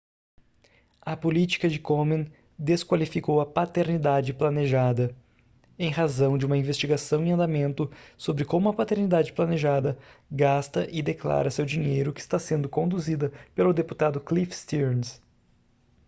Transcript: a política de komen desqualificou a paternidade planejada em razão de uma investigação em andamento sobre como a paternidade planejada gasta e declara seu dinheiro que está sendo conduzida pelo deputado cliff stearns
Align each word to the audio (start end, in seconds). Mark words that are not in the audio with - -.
a 1.03 1.15
política 1.15 1.69
de 1.69 1.77
komen 1.77 2.33
desqualificou 2.57 3.39
a 3.39 3.45
paternidade 3.45 4.33
planejada 4.33 5.15
em 5.77 5.91
razão 5.91 6.39
de 6.39 6.43
uma 6.47 6.57
investigação 6.57 7.23
em 7.23 7.33
andamento 7.33 7.87
sobre 8.17 8.43
como 8.43 8.67
a 8.67 8.73
paternidade 8.73 9.31
planejada 9.31 9.95
gasta 10.31 10.87
e 10.89 11.03
declara 11.03 11.51
seu 11.51 11.65
dinheiro 11.67 12.11
que 12.11 12.19
está 12.19 12.39
sendo 12.39 12.67
conduzida 12.67 13.31
pelo 13.53 13.75
deputado 13.75 14.19
cliff 14.19 14.55
stearns 14.55 15.21